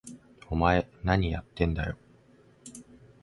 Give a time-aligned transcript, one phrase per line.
[0.49, 1.95] お前、なにやってんだよ！？